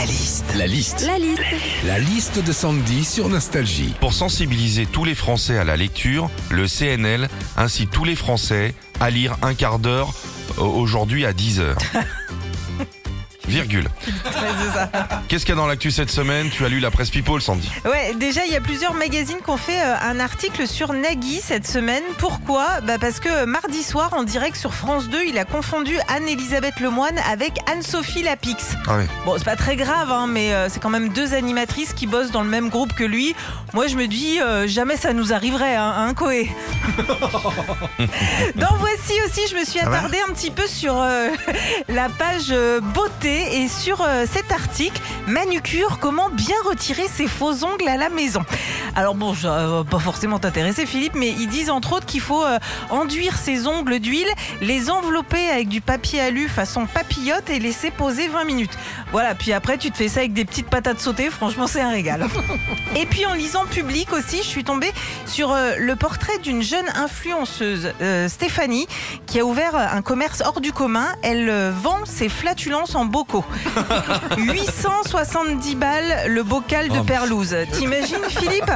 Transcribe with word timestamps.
La 0.00 0.06
liste. 0.06 0.54
La 0.56 0.66
liste. 0.66 1.06
La 1.06 1.18
liste. 1.18 1.42
La 1.84 1.98
liste 1.98 2.42
de 2.42 2.52
Sandy 2.52 3.04
sur 3.04 3.28
Nostalgie. 3.28 3.94
Pour 4.00 4.14
sensibiliser 4.14 4.86
tous 4.86 5.04
les 5.04 5.14
Français 5.14 5.58
à 5.58 5.64
la 5.64 5.76
lecture, 5.76 6.30
le 6.50 6.66
CNL 6.66 7.28
incite 7.58 7.90
tous 7.90 8.06
les 8.06 8.16
Français 8.16 8.74
à 8.98 9.10
lire 9.10 9.36
un 9.42 9.52
quart 9.52 9.78
d'heure 9.78 10.14
euh, 10.56 10.62
aujourd'hui 10.62 11.26
à 11.26 11.34
10 11.34 11.60
heures. 11.60 11.78
Virgule. 13.50 13.88
Qu'est-ce 15.28 15.44
qu'il 15.44 15.54
y 15.54 15.58
a 15.58 15.60
dans 15.60 15.66
l'actu 15.66 15.90
cette 15.90 16.10
semaine? 16.10 16.48
Tu 16.50 16.64
as 16.64 16.68
lu 16.68 16.78
la 16.80 16.90
presse 16.90 17.10
People, 17.10 17.42
Sandy 17.42 17.68
Ouais, 17.84 18.14
déjà, 18.14 18.44
il 18.46 18.52
y 18.52 18.56
a 18.56 18.60
plusieurs 18.60 18.94
magazines 18.94 19.38
qui 19.44 19.50
ont 19.50 19.56
fait 19.56 19.80
euh, 19.80 19.94
un 20.02 20.20
article 20.20 20.66
sur 20.68 20.92
Nagui 20.92 21.40
cette 21.42 21.66
semaine. 21.66 22.02
Pourquoi? 22.18 22.80
Bah 22.82 22.98
Parce 23.00 23.18
que 23.20 23.44
mardi 23.44 23.82
soir, 23.82 24.14
en 24.14 24.22
direct 24.22 24.56
sur 24.56 24.72
France 24.72 25.08
2, 25.08 25.24
il 25.26 25.38
a 25.38 25.44
confondu 25.44 25.96
Anne-Elisabeth 26.08 26.78
Lemoine 26.80 27.18
avec 27.30 27.58
Anne-Sophie 27.70 28.22
Lapix. 28.22 28.76
Ah 28.86 28.96
oui. 28.98 29.04
Bon, 29.24 29.34
c'est 29.36 29.44
pas 29.44 29.56
très 29.56 29.76
grave, 29.76 30.10
hein, 30.12 30.26
mais 30.28 30.54
euh, 30.54 30.68
c'est 30.68 30.80
quand 30.80 30.90
même 30.90 31.08
deux 31.10 31.34
animatrices 31.34 31.92
qui 31.92 32.06
bossent 32.06 32.30
dans 32.30 32.42
le 32.42 32.48
même 32.48 32.68
groupe 32.68 32.92
que 32.94 33.04
lui. 33.04 33.34
Moi, 33.74 33.88
je 33.88 33.96
me 33.96 34.06
dis, 34.06 34.40
euh, 34.40 34.66
jamais 34.68 34.96
ça 34.96 35.12
nous 35.12 35.32
arriverait, 35.32 35.76
hein, 35.76 35.92
hein 35.96 36.14
Coé 36.14 36.50
Dans 38.56 38.76
Voici 38.78 39.12
aussi, 39.26 39.42
je 39.50 39.56
me 39.56 39.64
suis 39.64 39.78
Ah 39.80 39.88
attardée 39.88 40.18
un 40.28 40.32
petit 40.32 40.50
peu 40.50 40.66
sur 40.66 40.94
euh, 40.96 41.28
la 41.88 42.08
page 42.08 42.48
euh, 42.50 42.80
beauté 42.80 43.39
et 43.40 43.68
sur 43.68 44.00
euh, 44.02 44.24
cet 44.30 44.52
article 44.52 45.00
Manucure, 45.26 45.98
comment 46.00 46.28
bien 46.30 46.56
retirer 46.64 47.06
ses 47.08 47.26
faux 47.26 47.64
ongles 47.64 47.88
à 47.88 47.96
la 47.96 48.08
maison. 48.08 48.42
Alors 48.96 49.14
bon, 49.14 49.34
ça 49.34 49.66
va 49.66 49.84
pas 49.84 49.98
forcément 49.98 50.38
t'intéresser 50.38 50.86
Philippe, 50.86 51.14
mais 51.14 51.28
ils 51.28 51.48
disent 51.48 51.70
entre 51.70 51.94
autres 51.94 52.06
qu'il 52.06 52.20
faut 52.20 52.44
euh, 52.44 52.58
enduire 52.90 53.36
ses 53.36 53.66
ongles 53.66 54.00
d'huile, 54.00 54.28
les 54.60 54.90
envelopper 54.90 55.48
avec 55.50 55.68
du 55.68 55.80
papier 55.80 56.20
alu 56.20 56.48
façon 56.48 56.86
papillote 56.86 57.48
et 57.50 57.58
laisser 57.58 57.90
poser 57.90 58.28
20 58.28 58.44
minutes. 58.44 58.76
Voilà, 59.12 59.34
puis 59.34 59.52
après 59.52 59.78
tu 59.78 59.90
te 59.90 59.96
fais 59.96 60.08
ça 60.08 60.20
avec 60.20 60.32
des 60.32 60.44
petites 60.44 60.68
patates 60.68 61.00
sautées, 61.00 61.30
franchement 61.30 61.66
c'est 61.66 61.80
un 61.80 61.90
régal. 61.90 62.26
Et 62.96 63.06
puis 63.06 63.24
en 63.26 63.34
lisant 63.34 63.64
Public 63.66 64.12
aussi, 64.12 64.38
je 64.38 64.48
suis 64.48 64.64
tombée 64.64 64.92
sur 65.26 65.52
euh, 65.52 65.76
le 65.78 65.94
portrait 65.94 66.38
d'une 66.38 66.62
jeune 66.62 66.86
influenceuse, 66.96 67.92
euh, 68.00 68.28
Stéphanie, 68.28 68.86
qui 69.26 69.38
a 69.38 69.44
ouvert 69.44 69.76
euh, 69.76 69.86
un 69.92 70.02
commerce 70.02 70.42
hors 70.44 70.60
du 70.60 70.72
commun. 70.72 71.06
Elle 71.22 71.48
euh, 71.48 71.70
vend 71.70 72.04
ses 72.04 72.28
flatulences 72.28 72.94
en 72.94 73.04
bocaux. 73.30 73.44
870 74.38 75.74
balles 75.76 76.24
le 76.28 76.42
bocal 76.42 76.88
de 76.88 76.98
Oh. 76.98 77.04
perlouse. 77.04 77.54
T'imagines 77.72 78.18
Philippe? 78.28 78.70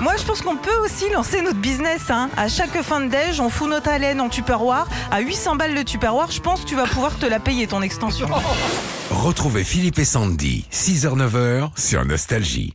Moi 0.00 0.14
je 0.18 0.24
pense 0.24 0.42
qu'on 0.42 0.56
peut 0.56 0.76
aussi 0.84 1.08
lancer 1.10 1.40
notre 1.42 1.58
business. 1.58 2.10
Hein. 2.10 2.28
À 2.36 2.48
chaque 2.48 2.80
fin 2.82 3.00
de 3.00 3.08
déj, 3.08 3.40
on 3.40 3.48
fout 3.48 3.68
notre 3.68 3.88
haleine 3.88 4.20
en 4.20 4.28
tupperware. 4.28 4.86
À 5.10 5.20
800 5.20 5.56
balles 5.56 5.74
le 5.74 5.84
tupperware, 5.84 6.30
je 6.30 6.40
pense 6.40 6.62
que 6.62 6.66
tu 6.66 6.76
vas 6.76 6.86
pouvoir 6.86 7.16
te 7.18 7.26
la 7.26 7.38
payer 7.40 7.66
ton 7.66 7.82
extension. 7.82 8.28
Retrouvez 9.10 9.64
Philippe 9.64 9.98
et 9.98 10.04
Sandy, 10.04 10.64
6h-9h 10.72 11.70
sur 11.76 12.04
Nostalgie. 12.04 12.74